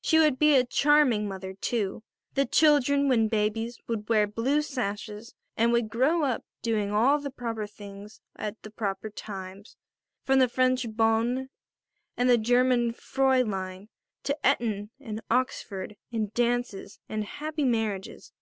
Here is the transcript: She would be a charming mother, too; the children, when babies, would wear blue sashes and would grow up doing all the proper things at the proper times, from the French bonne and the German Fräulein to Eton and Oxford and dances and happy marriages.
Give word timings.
She 0.00 0.18
would 0.18 0.40
be 0.40 0.56
a 0.56 0.66
charming 0.66 1.28
mother, 1.28 1.54
too; 1.54 2.02
the 2.34 2.44
children, 2.44 3.06
when 3.06 3.28
babies, 3.28 3.78
would 3.86 4.08
wear 4.08 4.26
blue 4.26 4.60
sashes 4.60 5.34
and 5.56 5.70
would 5.70 5.88
grow 5.88 6.24
up 6.24 6.44
doing 6.62 6.90
all 6.90 7.20
the 7.20 7.30
proper 7.30 7.64
things 7.64 8.20
at 8.34 8.60
the 8.62 8.72
proper 8.72 9.08
times, 9.08 9.76
from 10.24 10.40
the 10.40 10.48
French 10.48 10.84
bonne 10.96 11.48
and 12.16 12.28
the 12.28 12.38
German 12.38 12.92
Fräulein 12.92 13.86
to 14.24 14.36
Eton 14.44 14.90
and 14.98 15.20
Oxford 15.30 15.94
and 16.10 16.34
dances 16.34 16.98
and 17.08 17.22
happy 17.22 17.62
marriages. 17.62 18.32